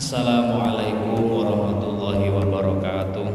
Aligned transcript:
Assalamualaikum 0.00 1.12
warahmatullahi 1.28 2.32
wabarakatuh. 2.32 3.28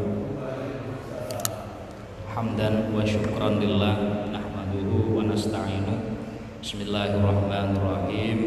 Hamdan 2.34 2.90
wa 2.90 3.06
syukran 3.06 3.62
lillah 3.62 3.94
Nahmaduhu 4.34 5.14
wa 5.14 5.30
nasta'inu 5.30 5.94
Bismillahirrahmanirrahim. 6.58 8.38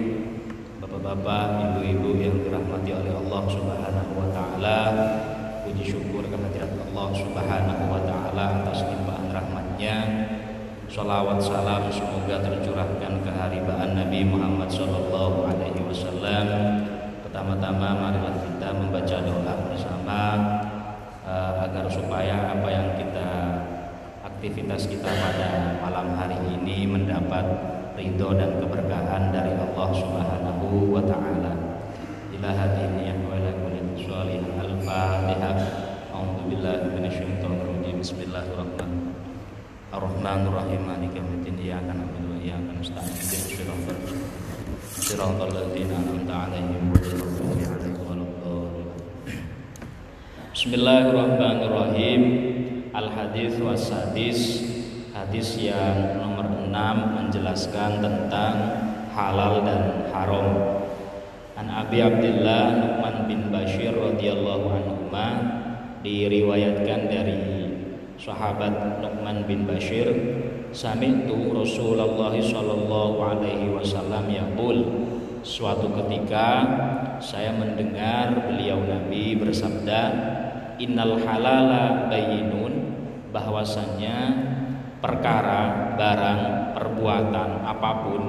Bapak-bapak, 0.84 1.48
ibu-ibu 1.64 2.20
yang 2.20 2.36
dirahmati 2.44 2.92
oleh 2.92 3.16
Allah 3.24 3.42
subhanahu 3.48 4.12
wa 4.12 4.28
ta'ala 4.36 4.80
Puji 5.64 5.88
syukur 5.88 6.28
kehadirat 6.28 6.76
Allah 6.76 7.08
subhanahu 7.16 7.84
wa 7.88 8.04
ta'ala 8.04 8.68
Atas 8.68 8.84
limpahan 8.84 9.32
rahmatnya. 9.32 9.96
Salawat 10.92 11.40
salam 11.40 11.88
semoga 11.88 12.44
tercurahkan 12.44 13.24
keharibaan 13.24 13.96
Nabi 13.96 14.28
Muhammad 14.28 14.68
Sallallahu 14.68 15.48
Alaihi 15.48 15.88
Wasallam 15.88 16.89
Pertama-tama 17.40 17.96
marilah 17.96 18.36
kita 18.36 18.68
membaca 18.76 19.16
doa 19.24 19.54
bersama 19.72 20.20
uh, 21.24 21.64
agar 21.64 21.88
supaya 21.88 22.52
apa 22.52 22.68
yang 22.68 22.84
kita 23.00 23.28
aktivitas 24.28 24.92
kita 24.92 25.08
pada 25.08 25.80
malam 25.80 26.20
hari 26.20 26.36
ini 26.36 26.84
mendapat 26.84 27.48
ridho 27.96 28.36
dan 28.36 28.60
keberkahan 28.60 29.32
dari 29.32 29.56
Allah 29.56 29.88
Subhanahu 29.88 30.92
wa 30.92 31.00
taala. 31.00 31.56
Ila 32.36 32.76
dini 32.76 33.08
ya 33.08 33.16
wala 33.24 33.56
kulli 33.56 33.88
Al-Fatihah. 34.60 35.56
A'udzu 36.12 36.44
billahi 36.44 36.92
minasyaitonir 36.92 37.64
rajim. 37.72 38.04
Bismillahirrahmanirrahim. 38.04 39.16
Arrahmanirrahim. 39.96 40.84
Iyyaka 41.60 41.94
na'budu 41.94 42.34
wa 42.34 42.38
iyyaka 42.42 42.72
nasta'in 42.82 43.14
mustaqim 45.00 45.48
ladzina 45.54 45.96
an'amta 46.02 46.34
'alaihim 46.34 46.90
ghairil 46.98 47.39
Bismillahirrahmanirrahim 50.60 52.22
Al 52.92 53.08
hadis 53.16 53.56
wasadis 53.64 54.68
hadis 55.16 55.56
yang 55.56 56.20
nomor 56.20 56.52
6 56.68 56.76
menjelaskan 57.16 58.04
tentang 58.04 58.56
halal 59.16 59.64
dan 59.64 60.12
haram. 60.12 60.84
An 61.56 61.64
Abi 61.72 62.04
Abdullah 62.04 62.76
Nu'man 62.76 63.32
bin 63.32 63.48
Bashir 63.56 63.96
radhiyallahu 63.96 64.68
anhu 64.68 65.08
diriwayatkan 66.04 67.08
dari 67.08 67.40
sahabat 68.20 69.00
Nu'man 69.00 69.48
bin 69.48 69.64
Bashir 69.64 70.12
Sami'tu 70.76 71.56
Rasulullah 71.56 72.36
sallallahu 72.36 73.16
alaihi 73.16 73.72
wasallam 73.72 74.28
yaqul 74.28 75.08
Suatu 75.40 75.88
ketika 75.96 76.68
saya 77.24 77.56
mendengar 77.56 78.52
beliau 78.52 78.84
Nabi 78.84 79.40
bersabda 79.40 80.36
Innal 80.80 81.20
halala 81.28 82.08
bayinun 82.08 82.72
bahwasannya 83.36 84.18
perkara 85.04 85.92
barang 86.00 86.72
perbuatan 86.72 87.68
apa 87.68 87.92
pun 88.08 88.24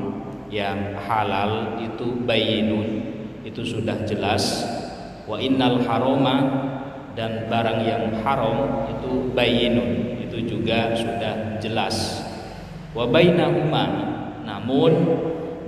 yang 0.51 0.99
halal 0.99 1.79
itu 1.79 2.27
bayinun 2.27 3.07
itu 3.47 3.63
sudah 3.63 4.03
jelas. 4.03 4.67
Wa 5.31 5.39
innal 5.39 5.79
haroma 5.87 6.43
dan 7.15 7.47
barang 7.47 7.87
yang 7.87 8.19
haram 8.27 8.91
itu 8.99 9.31
bayinun 9.31 10.19
itu 10.19 10.43
juga 10.43 10.91
sudah 10.99 11.63
jelas. 11.63 12.27
Wa 12.91 13.07
bainahuma 13.07 13.87
namun 14.43 14.91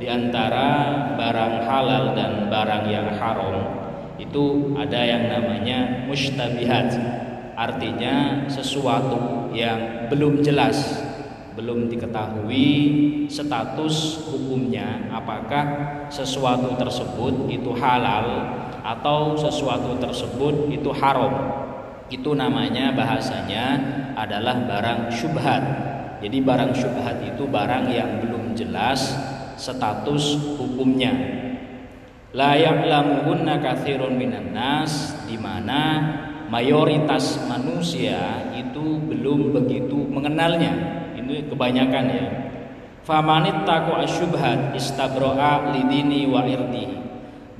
di 0.02 0.10
antara 0.10 0.98
barang 1.14 1.62
halal 1.62 2.18
dan 2.18 2.50
barang 2.50 2.84
yang 2.90 3.06
haram 3.22 3.81
itu 4.22 4.74
ada 4.78 5.00
yang 5.02 5.26
namanya 5.26 6.06
mustabihat 6.06 6.94
artinya 7.58 8.46
sesuatu 8.46 9.50
yang 9.50 10.06
belum 10.06 10.40
jelas 10.40 11.02
belum 11.52 11.90
diketahui 11.90 12.70
status 13.28 14.24
hukumnya 14.30 15.12
apakah 15.12 15.64
sesuatu 16.08 16.78
tersebut 16.80 17.50
itu 17.52 17.76
halal 17.76 18.56
atau 18.82 19.38
sesuatu 19.38 19.96
tersebut 20.02 20.68
itu 20.74 20.90
haram. 20.90 21.32
Itu 22.12 22.36
namanya 22.36 22.92
bahasanya 22.92 23.80
adalah 24.18 24.68
barang 24.68 25.00
syubhat. 25.14 25.62
Jadi 26.20 26.38
barang 26.44 26.72
syubhat 26.76 27.24
itu 27.24 27.48
barang 27.48 27.88
yang 27.88 28.20
belum 28.20 28.52
jelas 28.52 29.16
status 29.56 30.56
hukumnya. 30.60 31.41
La 32.32 32.56
ya'lamuhunna 32.56 33.60
katsirun 33.60 34.16
minan 34.16 34.56
nas 34.56 35.12
di 35.28 35.36
mana 35.36 36.00
mayoritas 36.48 37.36
manusia 37.44 38.48
itu 38.56 38.96
belum 39.04 39.52
begitu 39.52 40.08
mengenalnya. 40.08 40.72
Ini 41.12 41.52
kebanyakan 41.52 42.06
ya. 42.08 42.26
Famanit 43.04 43.68
taku 43.68 44.00
asyubhat 44.00 44.72
istabro'a 44.72 45.76
lidini 45.76 46.24
wa 46.24 46.48
irdi. 46.48 47.04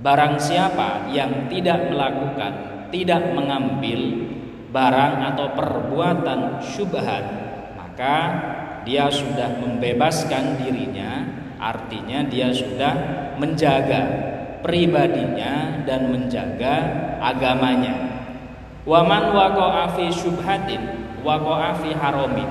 Barang 0.00 0.40
siapa 0.40 1.12
yang 1.12 1.52
tidak 1.52 1.92
melakukan, 1.92 2.88
tidak 2.88 3.28
mengambil 3.36 4.00
barang 4.72 5.14
atau 5.36 5.46
perbuatan 5.52 6.64
syubhat 6.64 7.24
maka 7.76 8.16
dia 8.88 9.12
sudah 9.12 9.60
membebaskan 9.60 10.64
dirinya 10.64 11.28
artinya 11.60 12.24
dia 12.24 12.48
sudah 12.50 12.94
menjaga 13.36 14.31
pribadinya 14.62 15.82
dan 15.84 16.08
menjaga 16.08 16.74
agamanya 17.18 17.94
waman 18.88 19.34
waqa'a 19.34 19.94
fi 19.98 20.08
syubhatin 20.08 20.82
waqa'a 21.26 21.82
fi 21.82 21.90
haramin 21.94 22.48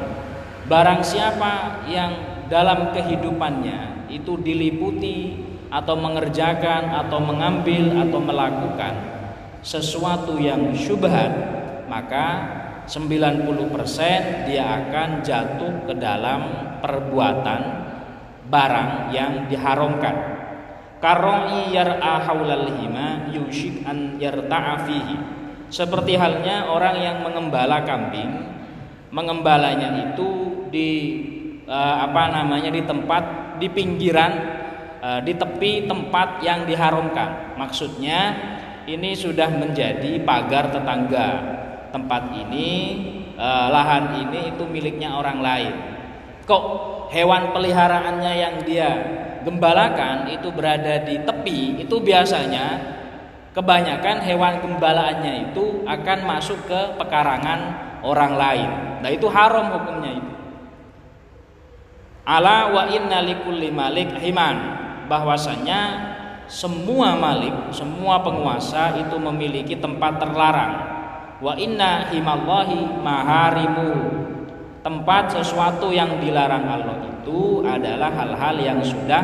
barang 0.68 1.02
siapa 1.04 1.84
yang 1.88 2.12
dalam 2.52 2.92
kehidupannya 2.92 4.12
itu 4.12 4.36
diliputi 4.40 5.40
atau 5.72 5.96
mengerjakan 5.96 6.92
atau 7.08 7.20
mengambil 7.24 7.96
atau 7.96 8.20
melakukan 8.20 8.94
sesuatu 9.64 10.36
yang 10.36 10.76
syubhat 10.76 11.32
maka 11.88 12.60
90% 12.88 14.48
dia 14.50 14.64
akan 14.84 15.24
jatuh 15.24 15.88
ke 15.88 15.94
dalam 15.96 16.42
perbuatan 16.82 17.62
barang 18.52 19.16
yang 19.16 19.48
diharamkan. 19.48 20.41
Karoi 21.02 21.74
yar'a 21.74 22.22
haulal 22.30 22.78
hima 22.78 23.34
yushik 23.34 23.82
an 23.90 24.22
yarta'a 24.22 24.86
fihi. 24.86 25.18
Seperti 25.74 26.14
halnya 26.14 26.70
orang 26.70 26.96
yang 27.02 27.18
mengembala 27.26 27.82
kambing, 27.82 28.30
mengembalanya 29.10 30.14
itu 30.14 30.30
di 30.70 30.90
uh, 31.66 32.06
apa 32.06 32.30
namanya 32.30 32.70
di 32.70 32.86
tempat 32.86 33.58
di 33.58 33.68
pinggiran 33.72 34.32
uh, 35.02 35.20
di 35.26 35.34
tepi 35.34 35.90
tempat 35.90 36.46
yang 36.46 36.70
diharamkan. 36.70 37.58
Maksudnya 37.58 38.20
ini 38.86 39.18
sudah 39.18 39.50
menjadi 39.50 40.22
pagar 40.22 40.70
tetangga 40.70 41.30
tempat 41.92 42.34
ini 42.34 42.70
eh, 43.36 43.68
lahan 43.70 44.26
ini 44.26 44.56
itu 44.56 44.64
miliknya 44.66 45.14
orang 45.14 45.40
lain 45.44 45.74
kok 46.48 46.64
hewan 47.14 47.54
peliharaannya 47.54 48.34
yang 48.34 48.56
dia 48.66 48.92
gembalakan 49.44 50.30
itu 50.30 50.50
berada 50.54 51.02
di 51.04 51.22
tepi 51.22 51.84
itu 51.84 51.96
biasanya 52.00 52.80
kebanyakan 53.52 54.24
hewan 54.24 54.64
gembalaannya 54.64 55.52
itu 55.52 55.84
akan 55.84 56.20
masuk 56.24 56.60
ke 56.68 56.82
pekarangan 56.96 57.60
orang 58.02 58.34
lain. 58.36 58.70
Nah 59.04 59.10
itu 59.12 59.28
haram 59.28 59.76
hukumnya 59.76 60.12
itu. 60.18 60.34
Ala 62.22 62.70
wa 62.72 62.84
inna 62.88 63.20
likulli 63.26 63.74
malik 63.74 64.14
himan. 64.22 64.80
Bahwasanya 65.12 65.80
semua 66.48 67.20
malik, 67.20 67.76
semua 67.76 68.24
penguasa 68.24 68.96
itu 68.96 69.20
memiliki 69.20 69.76
tempat 69.76 70.24
terlarang. 70.24 70.74
Wa 71.44 71.58
inna 71.60 72.08
himallahi 72.14 73.02
maharimu 73.02 74.21
tempat 74.82 75.30
sesuatu 75.30 75.94
yang 75.94 76.18
dilarang 76.18 76.66
Allah 76.66 76.98
itu 77.06 77.62
adalah 77.62 78.10
hal-hal 78.14 78.56
yang 78.58 78.80
sudah 78.82 79.22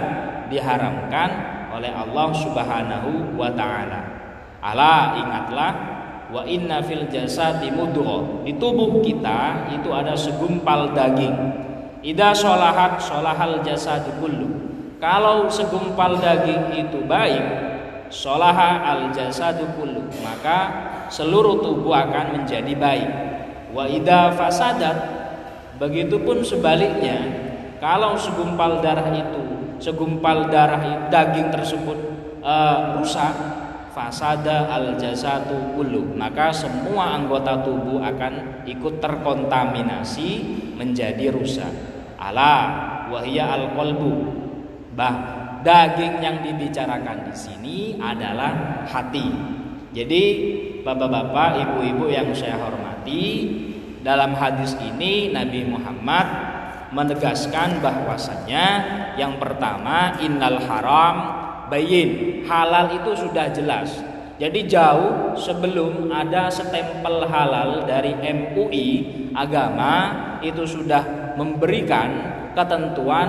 diharamkan 0.47 1.29
oleh 1.73 1.91
Allah 1.91 2.29
Subhanahu 2.33 3.35
wa 3.35 3.49
taala. 3.53 4.01
Ala 4.61 5.17
ingatlah 5.17 5.71
wa 6.29 6.41
inna 6.45 6.81
fil 6.81 7.09
jasadi 7.09 7.73
mudghah. 7.73 8.45
Di 8.45 8.55
tubuh 8.57 9.01
kita 9.01 9.69
itu 9.73 9.89
ada 9.93 10.13
segumpal 10.13 10.93
daging. 10.93 11.35
Ida 12.05 12.31
solahat 12.37 13.01
solahal 13.01 13.61
jasadu 13.65 14.13
kullu. 14.21 14.47
Kalau 14.97 15.45
segumpal 15.49 16.17
daging 16.17 16.73
itu 16.73 17.05
baik, 17.05 17.43
solaha 18.09 18.81
al 18.81 19.13
jasadu 19.13 19.69
kullu, 19.77 20.09
maka 20.25 20.59
seluruh 21.13 21.61
tubuh 21.61 21.93
akan 21.93 22.41
menjadi 22.41 22.73
baik. 22.73 23.09
Wa 23.77 23.85
idza 23.85 24.33
fasadat 24.33 24.97
begitupun 25.77 26.41
sebaliknya 26.41 27.17
kalau 27.77 28.17
segumpal 28.17 28.81
darah 28.81 29.13
itu 29.13 29.43
segumpal 29.77 30.49
darah 30.49 31.09
daging 31.09 31.53
tersebut 31.53 31.97
uh, 32.41 32.97
rusak 32.97 33.33
fasada 33.93 34.69
al 34.69 34.97
jasadu 34.97 35.73
kullu 35.77 36.13
maka 36.17 36.49
semua 36.53 37.17
anggota 37.17 37.61
tubuh 37.61 38.01
akan 38.01 38.65
ikut 38.69 39.01
terkontaminasi 39.01 40.29
menjadi 40.77 41.33
rusak. 41.33 41.69
Ala 42.17 42.53
wahia 43.09 43.49
al 43.53 43.73
qalbu 43.77 44.13
bah 44.97 45.15
daging 45.61 46.21
yang 46.21 46.41
dibicarakan 46.45 47.29
di 47.29 47.33
sini 47.33 47.77
adalah 47.97 48.85
hati. 48.85 49.29
Jadi 49.93 50.23
bapak-bapak 50.85 51.57
ibu-ibu 51.65 52.05
yang 52.09 52.29
saya 52.37 52.57
hormati 52.61 53.49
dalam 54.07 54.31
hadis 54.39 54.79
ini 54.79 55.35
Nabi 55.35 55.67
Muhammad 55.67 56.55
menegaskan 56.95 57.83
bahwasanya 57.83 58.65
yang 59.19 59.35
pertama 59.35 60.15
innal 60.23 60.63
haram 60.63 61.15
bayin. 61.67 62.39
Halal 62.47 63.03
itu 63.03 63.27
sudah 63.27 63.51
jelas. 63.51 63.99
Jadi 64.39 64.63
jauh 64.63 65.35
sebelum 65.35 66.07
ada 66.07 66.47
stempel 66.47 67.27
halal 67.27 67.83
dari 67.83 68.15
MUI 68.15 68.89
agama 69.35 69.93
itu 70.39 70.63
sudah 70.63 71.35
memberikan 71.35 72.07
ketentuan 72.55 73.27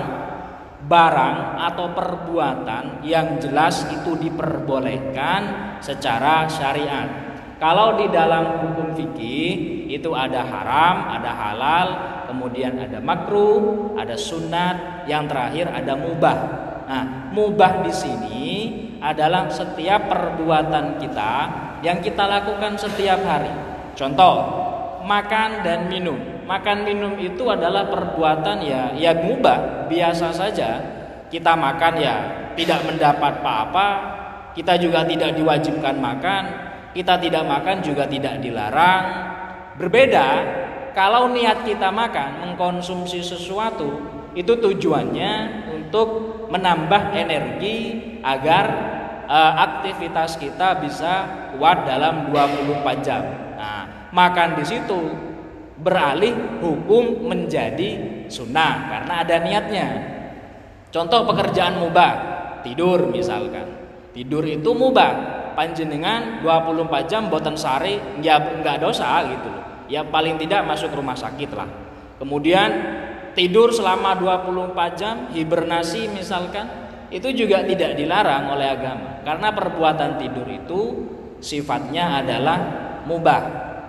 barang 0.86 1.58
atau 1.58 1.90
perbuatan 1.90 3.02
yang 3.02 3.42
jelas 3.42 3.82
itu 3.90 4.14
diperbolehkan 4.14 5.74
secara 5.82 6.46
syariat 6.46 7.27
kalau 7.58 7.98
di 7.98 8.06
dalam 8.14 8.62
hukum 8.62 8.94
fikih 8.94 9.90
itu 9.90 10.14
ada 10.14 10.46
haram, 10.46 11.10
ada 11.10 11.30
halal, 11.34 11.88
kemudian 12.30 12.78
ada 12.78 13.02
makruh, 13.02 13.92
ada 13.98 14.14
sunat, 14.14 15.08
yang 15.10 15.26
terakhir 15.26 15.66
ada 15.66 15.98
mubah. 15.98 16.38
Nah, 16.86 17.04
mubah 17.34 17.82
di 17.82 17.90
sini 17.90 18.46
adalah 19.02 19.50
setiap 19.50 20.06
perbuatan 20.06 21.02
kita 21.02 21.34
yang 21.82 21.98
kita 21.98 22.30
lakukan 22.30 22.78
setiap 22.78 23.26
hari. 23.26 23.50
Contoh, 23.98 24.36
makan 25.02 25.66
dan 25.66 25.90
minum. 25.90 26.46
Makan 26.46 26.86
minum 26.86 27.18
itu 27.18 27.42
adalah 27.50 27.90
perbuatan 27.90 28.62
ya 28.62 28.94
ya 28.94 29.18
mubah, 29.18 29.90
biasa 29.90 30.30
saja. 30.30 30.70
Kita 31.28 31.58
makan 31.58 31.94
ya 31.98 32.16
tidak 32.54 32.86
mendapat 32.86 33.42
apa-apa, 33.42 33.88
kita 34.56 34.80
juga 34.80 35.04
tidak 35.04 35.36
diwajibkan 35.36 35.96
makan, 36.00 36.67
kita 36.92 37.20
tidak 37.20 37.44
makan 37.44 37.84
juga 37.84 38.08
tidak 38.08 38.40
dilarang. 38.40 39.04
Berbeda 39.78 40.26
kalau 40.98 41.30
niat 41.30 41.62
kita 41.62 41.94
makan, 41.94 42.42
mengkonsumsi 42.42 43.22
sesuatu, 43.22 44.02
itu 44.34 44.50
tujuannya 44.58 45.32
untuk 45.70 46.08
menambah 46.50 47.14
energi 47.14 47.78
agar 48.18 48.64
uh, 49.30 49.52
aktivitas 49.62 50.42
kita 50.42 50.82
bisa 50.82 51.12
kuat 51.54 51.86
dalam 51.86 52.34
24 52.34 53.06
jam. 53.06 53.22
Nah, 53.54 54.10
makan 54.10 54.58
di 54.58 54.64
situ 54.66 55.00
beralih 55.78 56.34
hukum 56.58 57.30
menjadi 57.30 58.26
sunnah 58.26 58.90
karena 58.90 59.14
ada 59.22 59.36
niatnya. 59.38 59.88
Contoh 60.90 61.30
pekerjaan 61.30 61.78
mubah, 61.78 62.12
tidur 62.66 63.06
misalkan. 63.06 63.70
Tidur 64.10 64.42
itu 64.42 64.74
mubah, 64.74 65.37
panjenengan 65.58 66.38
24 66.46 67.10
jam 67.10 67.26
boten 67.26 67.58
sari 67.58 67.98
ya 68.22 68.38
nggak 68.38 68.78
dosa 68.78 69.26
gitu 69.26 69.50
loh. 69.50 69.90
Ya 69.90 70.06
paling 70.06 70.38
tidak 70.38 70.62
masuk 70.62 70.94
rumah 70.94 71.18
sakit 71.18 71.50
lah. 71.50 71.66
Kemudian 72.22 72.70
tidur 73.34 73.74
selama 73.74 74.14
24 74.14 74.94
jam 74.94 75.26
hibernasi 75.34 76.14
misalkan 76.14 76.70
itu 77.10 77.34
juga 77.34 77.66
tidak 77.66 77.98
dilarang 77.98 78.54
oleh 78.54 78.70
agama 78.70 79.18
karena 79.26 79.48
perbuatan 79.50 80.22
tidur 80.22 80.46
itu 80.46 80.80
sifatnya 81.42 82.22
adalah 82.22 82.58
mubah. 83.02 83.42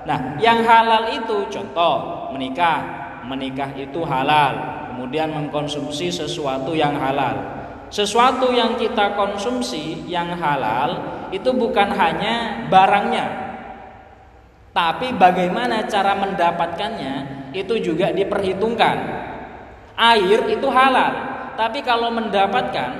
Nah, 0.09 0.41
yang 0.41 0.65
halal 0.65 1.21
itu 1.21 1.45
contoh 1.53 2.33
menikah. 2.33 2.97
Menikah 3.29 3.69
itu 3.77 4.01
halal. 4.09 4.81
Kemudian 4.89 5.29
mengkonsumsi 5.29 6.09
sesuatu 6.09 6.73
yang 6.73 6.97
halal 6.97 7.58
sesuatu 7.89 8.53
yang 8.53 8.77
kita 8.77 9.17
konsumsi 9.17 10.05
yang 10.05 10.37
halal 10.37 11.25
itu 11.33 11.49
bukan 11.53 11.89
hanya 11.93 12.65
barangnya, 12.69 13.27
tapi 14.69 15.11
bagaimana 15.17 15.89
cara 15.89 16.13
mendapatkannya 16.17 17.15
itu 17.57 17.81
juga 17.81 18.13
diperhitungkan. 18.13 18.97
Air 19.99 20.47
itu 20.53 20.69
halal, 20.69 21.13
tapi 21.59 21.83
kalau 21.83 22.13
mendapatkan, 22.13 22.91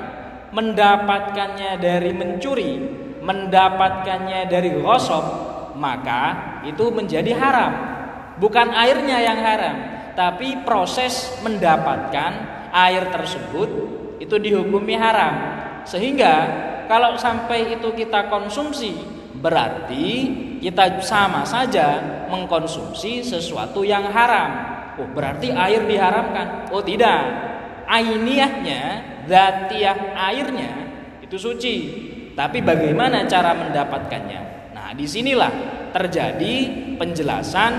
mendapatkannya 0.52 1.80
dari 1.80 2.12
mencuri, 2.12 2.74
mendapatkannya 3.24 4.50
dari 4.52 4.76
gosok, 4.82 5.26
maka 5.80 6.60
itu 6.68 6.92
menjadi 6.92 7.32
haram. 7.38 7.74
Bukan 8.42 8.74
airnya 8.76 9.22
yang 9.24 9.40
haram, 9.40 9.76
tapi 10.18 10.60
proses 10.68 11.40
mendapatkan 11.40 12.32
air 12.76 13.08
tersebut 13.14 13.99
itu 14.20 14.36
dihukumi 14.36 15.00
haram. 15.00 15.34
Sehingga 15.88 16.34
kalau 16.86 17.16
sampai 17.16 17.80
itu 17.80 17.90
kita 17.96 18.28
konsumsi 18.28 18.94
berarti 19.40 20.08
kita 20.60 21.00
sama 21.00 21.48
saja 21.48 22.04
mengkonsumsi 22.28 23.24
sesuatu 23.24 23.82
yang 23.88 24.12
haram. 24.12 24.52
Oh, 25.00 25.08
berarti 25.16 25.50
air 25.56 25.88
diharamkan. 25.88 26.68
Oh, 26.76 26.84
tidak. 26.84 27.48
Ainiyahnya, 27.90 28.82
zatiah 29.26 30.14
airnya 30.14 30.72
itu 31.24 31.40
suci. 31.40 31.76
Tapi 32.36 32.62
bagaimana 32.62 33.26
cara 33.26 33.56
mendapatkannya? 33.56 34.42
Nah, 34.76 34.94
di 34.94 35.08
sinilah 35.08 35.52
terjadi 35.90 36.56
penjelasan 37.00 37.72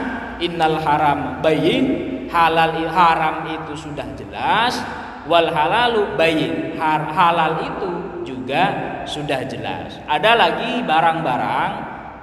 innal 0.43 0.81
haram 0.83 1.39
bayin 1.45 1.85
halal 2.33 2.89
haram 2.91 3.47
itu 3.51 3.75
sudah 3.77 4.07
jelas 4.19 4.81
wal 5.27 5.49
halalu 5.51 6.15
bayin. 6.15 6.77
Halal 6.81 7.61
itu 7.67 7.91
juga 8.25 8.65
sudah 9.05 9.45
jelas. 9.45 10.01
Ada 10.09 10.33
lagi 10.37 10.81
barang-barang 10.85 11.73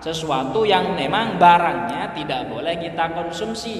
sesuatu 0.02 0.62
yang 0.66 0.94
memang 0.94 1.42
barangnya 1.42 2.14
tidak 2.14 2.50
boleh 2.50 2.78
kita 2.78 3.14
konsumsi. 3.14 3.78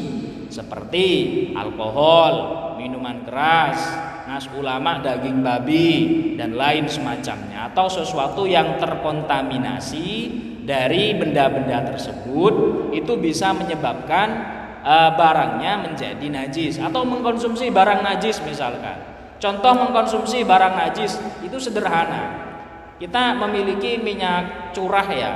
Seperti 0.48 1.08
alkohol, 1.54 2.34
minuman 2.80 3.26
keras, 3.28 3.78
nas 4.26 4.46
ulama 4.54 5.00
daging 5.04 5.44
babi 5.44 5.90
dan 6.36 6.56
lain 6.56 6.86
semacamnya. 6.90 7.70
Atau 7.74 7.90
sesuatu 7.92 8.46
yang 8.50 8.80
terkontaminasi 8.80 10.08
dari 10.68 11.16
benda-benda 11.16 11.96
tersebut 11.96 12.54
itu 12.92 13.14
bisa 13.16 13.56
menyebabkan 13.56 14.57
uh, 14.88 15.12
barangnya 15.20 15.84
menjadi 15.84 16.28
najis 16.32 16.80
atau 16.80 17.04
mengkonsumsi 17.04 17.68
barang 17.68 18.00
najis 18.00 18.40
misalkan 18.48 19.18
Contoh 19.38 19.74
mengkonsumsi 19.78 20.42
barang 20.42 20.74
najis 20.74 21.22
itu 21.46 21.58
sederhana. 21.62 22.50
Kita 22.98 23.38
memiliki 23.38 24.02
minyak 24.02 24.74
curah 24.74 25.06
ya, 25.06 25.32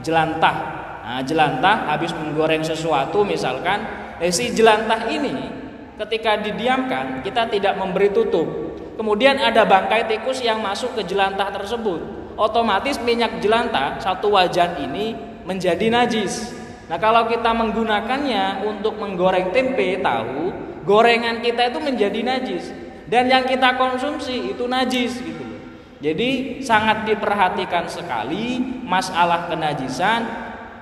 jelantah. 0.00 0.56
Nah, 1.04 1.20
jelantah 1.20 1.92
habis 1.92 2.16
menggoreng 2.16 2.64
sesuatu 2.64 3.20
misalkan, 3.20 3.84
eh, 4.16 4.32
si 4.32 4.56
jelantah 4.56 5.04
ini 5.12 5.52
ketika 6.00 6.40
didiamkan 6.40 7.20
kita 7.20 7.52
tidak 7.52 7.76
memberi 7.76 8.08
tutup. 8.08 8.48
Kemudian 8.96 9.36
ada 9.36 9.68
bangkai 9.68 10.08
tikus 10.08 10.40
yang 10.40 10.64
masuk 10.64 10.96
ke 10.96 11.04
jelantah 11.04 11.52
tersebut. 11.52 12.00
Otomatis 12.40 12.96
minyak 13.04 13.44
jelantah 13.44 14.00
satu 14.00 14.32
wajan 14.32 14.80
ini 14.80 15.12
menjadi 15.44 15.92
najis. 15.92 16.61
Nah, 16.90 16.98
kalau 16.98 17.30
kita 17.30 17.54
menggunakannya 17.54 18.66
untuk 18.66 18.98
menggoreng 18.98 19.54
tempe, 19.54 20.02
tahu, 20.02 20.50
gorengan 20.82 21.38
kita 21.38 21.70
itu 21.70 21.78
menjadi 21.78 22.20
najis. 22.26 22.64
Dan 23.06 23.28
yang 23.28 23.44
kita 23.44 23.76
konsumsi 23.76 24.56
itu 24.56 24.64
najis 24.64 25.20
gitu 25.20 25.44
Jadi 26.00 26.58
sangat 26.64 27.04
diperhatikan 27.04 27.84
sekali 27.86 28.58
masalah 28.82 29.46
kenajisan 29.52 30.26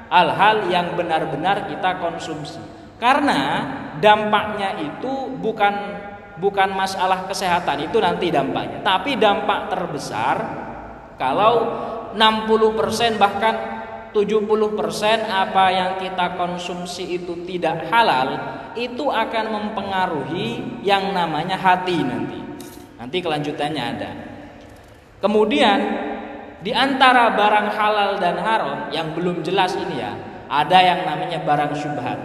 hal-hal 0.09 0.65
yang 0.73 0.97
benar-benar 0.97 1.69
kita 1.69 2.01
konsumsi. 2.01 2.63
Karena 2.97 3.69
dampaknya 4.01 4.81
itu 4.81 5.37
bukan 5.37 6.01
bukan 6.41 6.73
masalah 6.73 7.29
kesehatan 7.29 7.93
itu 7.93 8.01
nanti 8.01 8.33
dampaknya, 8.33 8.81
tapi 8.81 9.21
dampak 9.21 9.69
terbesar 9.69 10.37
kalau 11.21 11.53
60% 12.17 13.21
bahkan 13.21 13.80
70% 14.11 15.27
apa 15.27 15.65
yang 15.71 15.91
kita 16.03 16.35
konsumsi 16.35 17.19
itu 17.21 17.47
tidak 17.47 17.87
halal 17.91 18.29
itu 18.75 19.11
akan 19.11 19.47
mempengaruhi 19.51 20.83
yang 20.87 21.11
namanya 21.11 21.59
hati 21.59 21.99
nanti. 22.03 22.39
Nanti 23.01 23.17
kelanjutannya 23.25 23.83
ada. 23.83 24.11
Kemudian 25.21 25.79
di 26.61 26.73
antara 26.77 27.33
barang 27.33 27.69
halal 27.73 28.11
dan 28.21 28.37
haram 28.41 28.93
yang 28.93 29.17
belum 29.17 29.41
jelas 29.41 29.73
ini 29.77 29.97
ya, 30.01 30.13
ada 30.51 30.79
yang 30.81 31.09
namanya 31.09 31.41
barang 31.41 31.73
syubhat. 31.77 32.19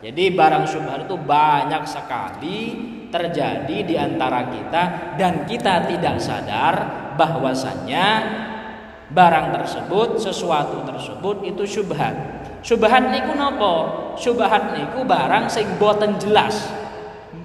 Jadi 0.00 0.32
barang 0.32 0.64
syubhat 0.64 1.08
itu 1.08 1.16
banyak 1.18 1.82
sekali 1.84 2.58
terjadi 3.08 3.76
di 3.84 3.94
antara 3.96 4.48
kita 4.48 4.82
dan 5.16 5.44
kita 5.48 5.88
tidak 5.88 6.16
sadar 6.20 6.74
bahwasannya 7.16 8.06
barang 9.10 9.54
tersebut, 9.54 10.18
sesuatu 10.18 10.82
tersebut 10.82 11.46
itu 11.46 11.62
syubhat. 11.66 12.14
Syubhat 12.66 13.14
niku 13.14 13.38
nopo? 13.38 13.74
Syubhat 14.18 14.74
niku 14.74 15.06
barang 15.06 15.46
sing 15.46 15.78
boten 15.78 16.18
jelas. 16.18 16.66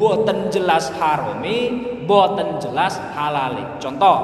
Boten 0.02 0.50
jelas 0.50 0.90
harami, 0.98 1.86
boten 2.10 2.58
jelas 2.58 2.98
halali. 3.14 3.78
Contoh, 3.78 4.18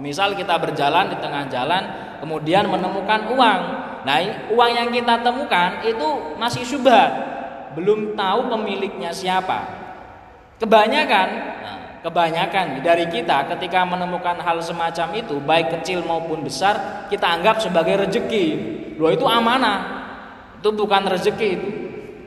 misal 0.00 0.32
kita 0.32 0.56
berjalan 0.56 1.12
di 1.12 1.16
tengah 1.20 1.44
jalan 1.52 1.82
kemudian 2.24 2.64
menemukan 2.64 3.28
uang. 3.36 3.60
Nah, 4.06 4.16
uang 4.54 4.70
yang 4.70 4.88
kita 4.94 5.20
temukan 5.20 5.82
itu 5.84 6.38
masih 6.40 6.62
syubhat. 6.64 7.10
Belum 7.76 8.16
tahu 8.16 8.48
pemiliknya 8.48 9.12
siapa. 9.12 9.68
Kebanyakan 10.56 11.28
nah, 11.60 11.78
kebanyakan 12.06 12.86
dari 12.86 13.10
kita 13.10 13.50
ketika 13.50 13.82
menemukan 13.82 14.38
hal 14.38 14.62
semacam 14.62 15.10
itu 15.18 15.42
baik 15.42 15.74
kecil 15.74 16.06
maupun 16.06 16.46
besar 16.46 17.10
kita 17.10 17.26
anggap 17.26 17.58
sebagai 17.58 18.06
rezeki. 18.06 18.46
Loh 18.94 19.10
itu 19.10 19.26
amanah. 19.26 20.06
Itu 20.62 20.70
bukan 20.70 21.02
rezeki 21.10 21.48
itu. 21.50 21.70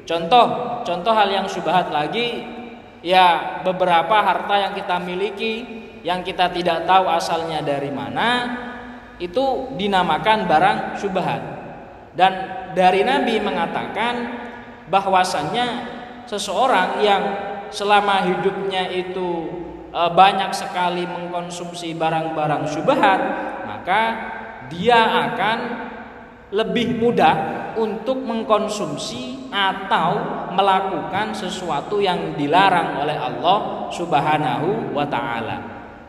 Contoh 0.03 0.83
contoh 0.83 1.15
hal 1.15 1.31
yang 1.31 1.47
syubhat 1.47 1.87
lagi 1.95 2.43
ya 2.99 3.59
beberapa 3.63 4.19
harta 4.19 4.67
yang 4.67 4.73
kita 4.75 4.99
miliki 4.99 5.53
yang 6.03 6.27
kita 6.27 6.51
tidak 6.51 6.83
tahu 6.83 7.07
asalnya 7.07 7.63
dari 7.63 7.87
mana 7.87 8.29
itu 9.19 9.75
dinamakan 9.79 10.43
barang 10.47 10.77
syubhat 10.99 11.41
dan 12.19 12.31
dari 12.75 13.07
Nabi 13.07 13.39
mengatakan 13.39 14.15
bahwasannya 14.91 15.67
seseorang 16.27 16.99
yang 17.03 17.23
selama 17.69 18.25
hidupnya 18.25 18.89
itu 18.89 19.45
banyak 19.91 20.51
sekali 20.53 21.05
mengkonsumsi 21.05 21.97
barang-barang 21.97 22.63
syubhat, 22.69 23.21
maka 23.65 24.01
dia 24.69 25.01
akan 25.29 25.57
lebih 26.49 26.97
mudah 26.97 27.35
untuk 27.77 28.21
mengkonsumsi 28.25 29.49
atau 29.53 30.45
melakukan 30.53 31.33
sesuatu 31.33 32.01
yang 32.01 32.33
dilarang 32.37 33.01
oleh 33.01 33.17
Allah 33.17 33.89
Subhanahu 33.93 34.93
wa 34.93 35.05
taala. 35.05 35.57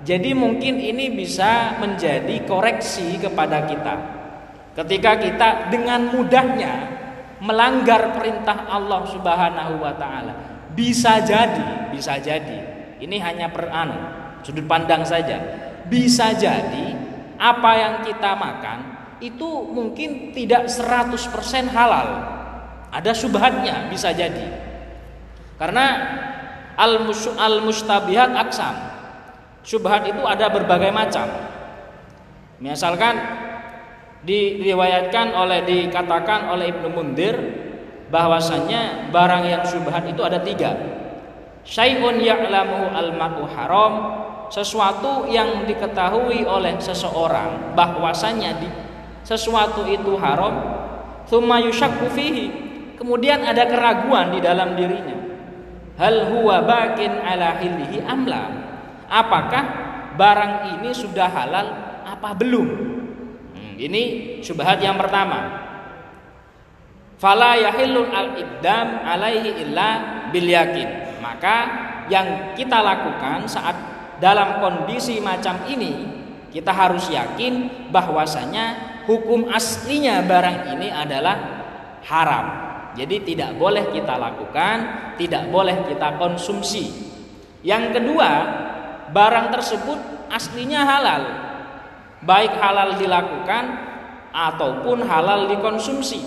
Jadi 0.00 0.32
mungkin 0.32 0.80
ini 0.80 1.12
bisa 1.12 1.76
menjadi 1.76 2.40
koreksi 2.48 3.20
kepada 3.20 3.68
kita. 3.68 3.94
Ketika 4.72 5.20
kita 5.20 5.48
dengan 5.68 6.08
mudahnya 6.08 6.72
melanggar 7.44 8.16
perintah 8.16 8.64
Allah 8.64 9.04
Subhanahu 9.04 9.76
wa 9.76 9.92
taala, 10.00 10.32
bisa 10.72 11.20
jadi, 11.20 11.92
bisa 11.92 12.16
jadi 12.16 12.79
ini 13.00 13.16
hanya 13.16 13.48
per 13.48 13.72
anu, 13.72 13.96
sudut 14.44 14.68
pandang 14.68 15.02
saja. 15.08 15.40
Bisa 15.88 16.36
jadi 16.36 16.92
apa 17.40 17.70
yang 17.74 17.94
kita 18.04 18.36
makan 18.36 18.78
itu 19.24 19.48
mungkin 19.72 20.36
tidak 20.36 20.68
100% 20.68 21.72
halal. 21.72 22.08
Ada 22.92 23.16
subhatnya 23.16 23.88
bisa 23.88 24.12
jadi. 24.12 24.52
Karena 25.56 25.86
al-mustabihat 26.76 28.36
aksam. 28.36 28.76
Subhat 29.60 30.08
itu 30.08 30.24
ada 30.24 30.48
berbagai 30.48 30.92
macam. 30.92 31.28
Misalkan 32.60 33.16
diriwayatkan 34.24 35.32
oleh 35.32 35.64
dikatakan 35.64 36.52
oleh 36.52 36.76
Ibnu 36.76 36.88
Mundir 36.92 37.36
bahwasannya 38.12 39.08
barang 39.08 39.44
yang 39.48 39.64
subhat 39.64 40.04
itu 40.08 40.20
ada 40.20 40.44
tiga 40.44 40.99
syai'un 41.64 42.20
ya'lamu 42.20 42.92
al-mar'u 42.92 43.44
haram. 43.56 43.94
Sesuatu 44.50 45.30
yang 45.30 45.62
diketahui 45.62 46.42
oleh 46.42 46.74
seseorang 46.82 47.78
bahwasanya 47.78 48.58
di 48.58 48.66
sesuatu 49.22 49.86
itu 49.86 50.18
haram. 50.18 50.58
Thumma 51.30 51.62
yushakku 51.62 52.10
fihi. 52.10 52.50
Kemudian 52.98 53.46
ada 53.46 53.62
keraguan 53.70 54.34
di 54.34 54.42
dalam 54.42 54.74
dirinya. 54.74 55.16
Hal 55.94 56.34
huwa 56.34 56.66
bakin 56.66 57.22
ala 57.22 57.62
hillihi 57.62 58.02
amla 58.02 58.70
apakah 59.10 59.64
barang 60.14 60.54
ini 60.78 60.90
sudah 60.94 61.28
halal 61.28 61.66
apa 62.06 62.30
belum? 62.38 62.68
Hmm, 63.52 63.74
ini 63.76 64.02
syubhat 64.40 64.78
yang 64.80 64.96
pertama. 64.96 65.68
Fala 67.20 67.52
yahillul 67.54 68.08
al-iddam 68.08 69.04
alaihi 69.04 69.60
illa 69.60 69.88
bil 70.32 70.48
yakin 70.48 71.09
maka 71.20 71.56
yang 72.08 72.56
kita 72.58 72.80
lakukan 72.80 73.46
saat 73.46 73.76
dalam 74.20 74.60
kondisi 74.60 75.22
macam 75.22 75.64
ini 75.68 76.20
kita 76.50 76.74
harus 76.74 77.06
yakin 77.08 77.88
bahwasanya 77.94 78.98
hukum 79.06 79.48
aslinya 79.48 80.20
barang 80.26 80.76
ini 80.76 80.88
adalah 80.90 81.36
haram. 82.04 82.46
Jadi 82.98 83.22
tidak 83.22 83.54
boleh 83.54 83.94
kita 83.94 84.18
lakukan, 84.18 84.76
tidak 85.14 85.46
boleh 85.46 85.86
kita 85.86 86.18
konsumsi. 86.18 86.90
Yang 87.62 88.02
kedua, 88.02 88.30
barang 89.14 89.54
tersebut 89.54 89.98
aslinya 90.26 90.82
halal. 90.82 91.22
Baik 92.26 92.52
halal 92.58 92.98
dilakukan 92.98 93.64
ataupun 94.34 95.06
halal 95.06 95.46
dikonsumsi. 95.46 96.20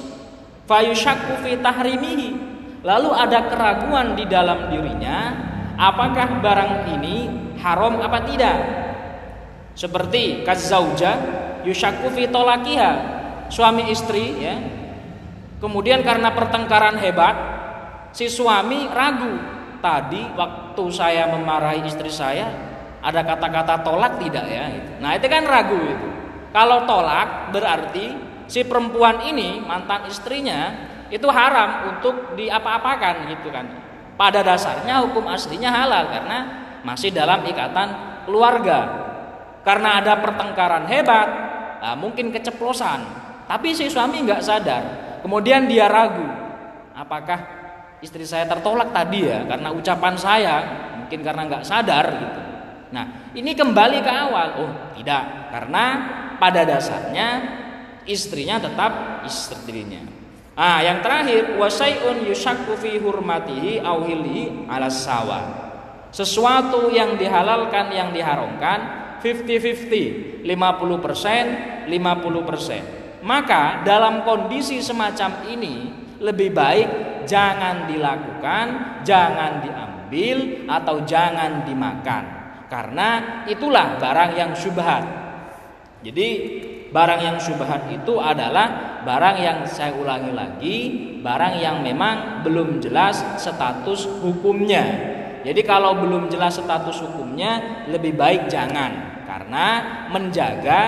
Fayushakku 0.64 1.44
fi 1.44 1.60
tahrimihi 1.60 2.43
lalu 2.84 3.10
ada 3.16 3.48
keraguan 3.48 4.14
di 4.14 4.28
dalam 4.28 4.70
dirinya 4.70 5.32
apakah 5.80 6.44
barang 6.44 6.94
ini 7.00 7.16
haram 7.64 8.04
apa 8.04 8.20
tidak? 8.28 8.58
Seperti 9.74 10.46
kazauja 10.46 11.18
yushaku 11.66 12.14
fi 12.14 12.30
tolakiha 12.30 12.92
suami 13.50 13.90
istri 13.90 14.38
ya. 14.38 14.56
Kemudian 15.58 16.04
karena 16.04 16.36
pertengkaran 16.36 17.00
hebat 17.00 17.36
si 18.12 18.28
suami 18.28 18.86
ragu. 18.92 19.34
Tadi 19.84 20.32
waktu 20.40 20.84
saya 20.96 21.28
memarahi 21.28 21.84
istri 21.84 22.08
saya 22.08 22.74
ada 23.04 23.20
kata-kata 23.20 23.84
tolak 23.84 24.16
tidak 24.24 24.48
ya 24.48 24.66
nah 25.04 25.12
itu 25.12 25.28
kan 25.28 25.44
ragu 25.44 25.76
itu 25.76 26.10
kalau 26.56 26.88
tolak 26.88 27.52
berarti 27.52 28.16
si 28.48 28.64
perempuan 28.64 29.28
ini 29.28 29.60
mantan 29.60 30.08
istrinya 30.08 30.72
itu 31.14 31.30
haram 31.30 31.94
untuk 31.94 32.34
diapa-apakan 32.34 33.30
gitu 33.30 33.54
kan. 33.54 33.70
Pada 34.18 34.42
dasarnya 34.42 35.06
hukum 35.06 35.30
aslinya 35.30 35.70
halal 35.70 36.10
karena 36.10 36.38
masih 36.82 37.14
dalam 37.14 37.46
ikatan 37.46 37.94
keluarga. 38.26 39.06
Karena 39.62 40.02
ada 40.02 40.18
pertengkaran 40.20 40.90
hebat, 40.90 41.30
nah 41.80 41.94
mungkin 41.94 42.34
keceplosan. 42.34 43.00
Tapi 43.46 43.78
si 43.78 43.88
suami 43.88 44.26
nggak 44.26 44.42
sadar. 44.42 44.84
Kemudian 45.22 45.70
dia 45.70 45.88
ragu, 45.88 46.26
apakah 46.92 47.40
istri 48.04 48.28
saya 48.28 48.44
tertolak 48.44 48.92
tadi 48.92 49.24
ya 49.24 49.48
karena 49.48 49.72
ucapan 49.72 50.20
saya, 50.20 50.56
mungkin 51.00 51.24
karena 51.24 51.42
nggak 51.48 51.64
sadar 51.64 52.06
gitu. 52.12 52.42
Nah, 52.92 53.06
ini 53.38 53.56
kembali 53.56 54.04
ke 54.04 54.12
awal. 54.12 54.48
Oh, 54.60 54.72
tidak, 54.98 55.54
karena 55.54 55.84
pada 56.42 56.68
dasarnya 56.68 57.28
istrinya 58.04 58.60
tetap 58.60 59.24
istrinya. 59.24 60.23
Ah, 60.54 60.86
yang 60.86 61.02
terakhir 61.02 61.58
wasaiun 61.58 62.30
yushakku 62.30 62.78
fi 62.78 63.02
hurmatihi 63.02 63.82
au 63.82 64.06
ala 64.70 64.86
sawa. 64.86 65.42
Sesuatu 66.14 66.94
yang 66.94 67.18
dihalalkan 67.18 67.90
yang 67.90 68.14
diharamkan 68.14 69.02
50-50, 69.26 70.46
50%, 70.46 71.90
50%. 71.90 73.26
Maka 73.26 73.82
dalam 73.82 74.22
kondisi 74.22 74.78
semacam 74.78 75.42
ini 75.50 75.90
lebih 76.22 76.54
baik 76.54 76.90
jangan 77.26 77.90
dilakukan, 77.90 79.02
jangan 79.02 79.64
diambil 79.66 80.70
atau 80.70 81.02
jangan 81.02 81.66
dimakan. 81.66 82.24
Karena 82.70 83.42
itulah 83.50 83.98
barang 83.98 84.32
yang 84.38 84.52
syubhat. 84.54 85.02
Jadi 86.04 86.30
barang 86.94 87.22
yang 87.26 87.38
syubhat 87.42 87.90
itu 87.90 88.22
adalah 88.22 89.02
barang 89.02 89.38
yang 89.42 89.60
saya 89.66 89.98
ulangi 89.98 90.32
lagi, 90.32 90.78
barang 91.26 91.58
yang 91.58 91.82
memang 91.82 92.46
belum 92.46 92.78
jelas 92.78 93.42
status 93.42 94.22
hukumnya. 94.22 94.86
Jadi 95.42 95.62
kalau 95.66 95.98
belum 95.98 96.30
jelas 96.30 96.62
status 96.62 97.02
hukumnya, 97.04 97.84
lebih 97.90 98.14
baik 98.14 98.48
jangan 98.48 99.26
karena 99.26 99.68
menjaga 100.14 100.82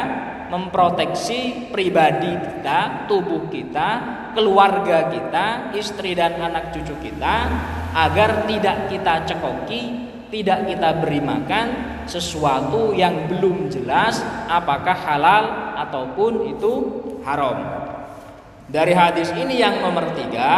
memproteksi 0.53 1.73
pribadi 1.73 2.37
kita, 2.37 3.09
tubuh 3.09 3.49
kita, 3.49 3.89
keluarga 4.37 5.09
kita, 5.09 5.73
istri 5.73 6.13
dan 6.13 6.37
anak 6.37 6.69
cucu 6.69 6.93
kita 7.01 7.35
agar 7.97 8.45
tidak 8.45 8.93
kita 8.93 9.13
cekoki 9.25 10.05
tidak 10.29 10.67
kita 10.67 10.99
beri 10.99 11.21
makan 11.23 11.67
sesuatu 12.09 12.91
yang 12.91 13.29
belum 13.31 13.71
jelas 13.71 14.19
apakah 14.51 14.91
halal 14.91 15.43
ataupun 15.75 16.55
itu 16.55 16.73
haram. 17.27 17.57
Dari 18.65 18.93
hadis 18.95 19.29
ini 19.35 19.61
yang 19.61 19.83
nomor 19.83 20.15
tiga, 20.17 20.51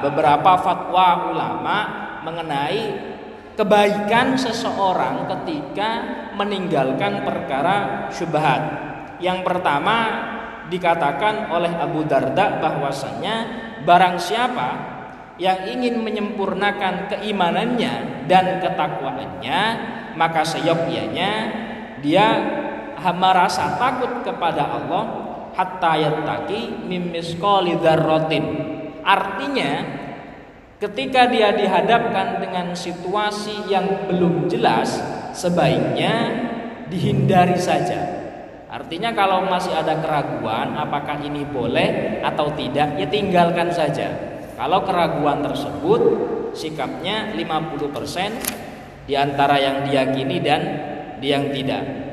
beberapa 0.00 0.56
fatwa 0.62 1.30
ulama 1.30 1.78
mengenai 2.24 2.82
kebaikan 3.56 4.36
seseorang 4.36 5.28
ketika 5.28 5.90
meninggalkan 6.36 7.24
perkara 7.24 8.08
syubhat. 8.12 8.62
Yang 9.20 9.48
pertama 9.48 9.96
dikatakan 10.68 11.48
oleh 11.48 11.72
Abu 11.72 12.04
Darda 12.04 12.60
bahwasanya 12.60 13.34
barang 13.86 14.16
siapa 14.20 14.68
yang 15.36 15.68
ingin 15.68 16.00
menyempurnakan 16.00 17.12
keimanannya 17.12 18.24
dan 18.24 18.60
ketakwaannya 18.60 19.60
maka 20.16 20.42
seyogyanya 20.42 21.32
dia 22.00 22.26
merasa 23.12 23.78
takut 23.78 24.22
kepada 24.26 24.66
Allah 24.66 25.04
hatta 25.52 25.92
yattaqi 25.98 26.86
mim 26.86 27.10
misqali 27.10 27.78
dzarratin 27.78 28.44
artinya 29.02 29.72
ketika 30.82 31.30
dia 31.30 31.54
dihadapkan 31.54 32.42
dengan 32.42 32.72
situasi 32.76 33.70
yang 33.70 34.06
belum 34.10 34.50
jelas 34.50 35.00
sebaiknya 35.32 36.14
dihindari 36.86 37.56
saja 37.56 38.16
Artinya 38.66 39.14
kalau 39.16 39.48
masih 39.48 39.72
ada 39.72 39.96
keraguan 40.04 40.76
apakah 40.76 41.16
ini 41.24 41.48
boleh 41.48 42.20
atau 42.20 42.52
tidak 42.52 43.00
ya 43.00 43.08
tinggalkan 43.08 43.72
saja. 43.72 44.12
Kalau 44.52 44.84
keraguan 44.84 45.40
tersebut 45.40 46.00
sikapnya 46.52 47.32
50% 47.32 49.08
di 49.08 49.16
antara 49.16 49.56
yang 49.56 49.88
diyakini 49.88 50.36
dan 50.44 50.62
yang 51.24 51.48
tidak. 51.56 52.05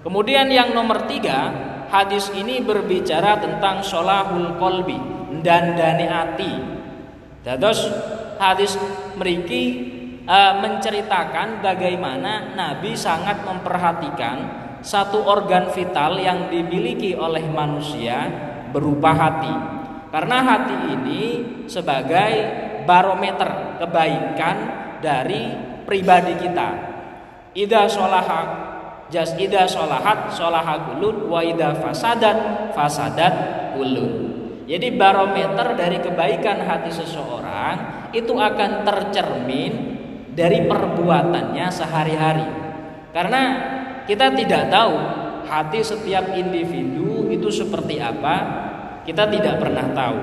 Kemudian 0.00 0.48
yang 0.48 0.72
nomor 0.72 1.04
tiga 1.04 1.52
hadis 1.92 2.32
ini 2.32 2.64
berbicara 2.64 3.36
tentang 3.36 3.84
solahul 3.84 4.56
kolbi 4.56 4.96
dan 5.44 5.76
dani 5.76 6.06
ati. 6.08 6.52
Terus 7.44 7.84
hadis 8.40 8.80
meriki 9.20 9.64
uh, 10.24 10.56
menceritakan 10.64 11.60
bagaimana 11.60 12.56
Nabi 12.56 12.96
sangat 12.96 13.44
memperhatikan 13.44 14.36
satu 14.80 15.20
organ 15.20 15.68
vital 15.68 16.16
yang 16.16 16.48
dimiliki 16.48 17.12
oleh 17.12 17.44
manusia 17.44 18.24
berupa 18.72 19.12
hati. 19.12 19.52
Karena 20.08 20.38
hati 20.42 20.76
ini 20.96 21.22
sebagai 21.68 22.32
barometer 22.88 23.76
kebaikan 23.84 24.56
dari 25.04 25.52
pribadi 25.84 26.34
kita. 26.40 26.68
Ida 27.52 27.84
sholahat 27.86 28.79
jas 29.10 29.34
ida 29.36 29.66
sholahat 29.66 30.30
sholahat 30.32 30.94
kulun 30.94 31.26
wa 31.26 31.42
ida 31.42 31.74
fasadat 31.76 32.70
fasadat 32.72 33.34
kulun. 33.74 34.30
Jadi 34.70 34.94
barometer 34.94 35.74
dari 35.74 35.98
kebaikan 35.98 36.62
hati 36.62 36.94
seseorang 36.94 38.08
itu 38.14 38.30
akan 38.38 38.86
tercermin 38.86 39.72
dari 40.30 40.62
perbuatannya 40.62 41.66
sehari-hari. 41.74 42.48
Karena 43.10 43.42
kita 44.06 44.30
tidak 44.38 44.70
tahu 44.70 44.94
hati 45.50 45.82
setiap 45.82 46.30
individu 46.38 47.26
itu 47.34 47.50
seperti 47.50 47.98
apa, 47.98 48.36
kita 49.02 49.26
tidak 49.26 49.58
pernah 49.58 49.86
tahu. 49.90 50.18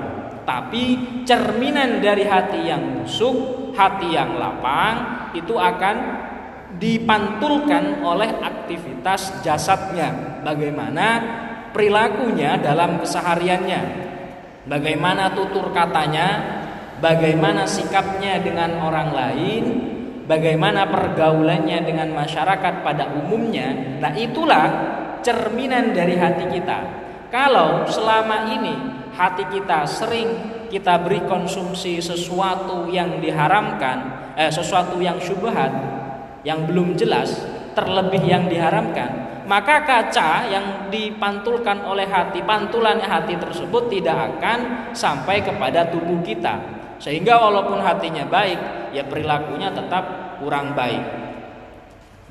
Tapi 0.48 0.84
cerminan 1.28 2.00
dari 2.00 2.24
hati 2.24 2.72
yang 2.72 3.04
busuk, 3.04 3.68
hati 3.76 4.16
yang 4.16 4.40
lapang 4.40 5.28
itu 5.36 5.60
akan 5.60 6.17
dipantulkan 6.76 8.04
oleh 8.04 8.28
aktivitas 8.44 9.40
jasadnya. 9.40 10.42
Bagaimana 10.44 11.06
perilakunya 11.72 12.60
dalam 12.60 13.00
kesehariannya. 13.00 14.06
Bagaimana 14.68 15.32
tutur 15.32 15.72
katanya, 15.72 16.60
bagaimana 17.00 17.64
sikapnya 17.64 18.36
dengan 18.44 18.76
orang 18.84 19.08
lain, 19.16 19.64
bagaimana 20.28 20.84
pergaulannya 20.92 21.88
dengan 21.88 22.12
masyarakat 22.12 22.84
pada 22.84 23.08
umumnya. 23.16 23.96
Nah, 23.96 24.12
itulah 24.12 24.66
cerminan 25.24 25.96
dari 25.96 26.20
hati 26.20 26.52
kita. 26.52 26.78
Kalau 27.32 27.88
selama 27.88 28.52
ini 28.52 28.74
hati 29.16 29.48
kita 29.48 29.88
sering 29.88 30.28
kita 30.68 31.00
beri 31.00 31.24
konsumsi 31.24 31.96
sesuatu 32.04 32.92
yang 32.92 33.24
diharamkan, 33.24 34.32
eh, 34.36 34.52
sesuatu 34.52 35.00
yang 35.00 35.16
syubhat, 35.16 35.72
yang 36.48 36.64
belum 36.64 36.96
jelas, 36.96 37.44
terlebih 37.76 38.24
yang 38.24 38.48
diharamkan, 38.48 39.44
maka 39.44 39.84
kaca 39.84 40.48
yang 40.48 40.88
dipantulkan 40.88 41.84
oleh 41.84 42.08
hati, 42.08 42.40
pantulan 42.40 42.96
hati 43.04 43.36
tersebut 43.36 43.92
tidak 43.92 44.32
akan 44.32 44.88
sampai 44.96 45.44
kepada 45.44 45.92
tubuh 45.92 46.24
kita. 46.24 46.56
Sehingga 46.96 47.36
walaupun 47.36 47.84
hatinya 47.84 48.24
baik, 48.24 48.56
ya 48.96 49.04
perilakunya 49.04 49.68
tetap 49.76 50.36
kurang 50.40 50.72
baik. 50.72 51.04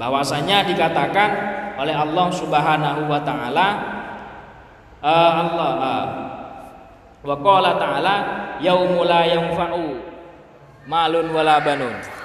Bahwasanya 0.02 0.66
dikatakan 0.66 1.30
oleh 1.78 1.94
Allah 1.94 2.28
Subhanahu 2.34 3.02
wa 3.06 3.22
taala 3.22 3.68
uh, 5.02 5.32
Allah 5.46 5.72
uh, 5.78 6.06
wa 7.26 7.36
qala 7.42 7.76
ta'ala 7.76 8.16
yaumul 8.64 9.06
la 9.06 9.28
yanfa'u 9.28 10.00
malun 10.88 11.28
wala 11.34 11.60
banun 11.60 12.17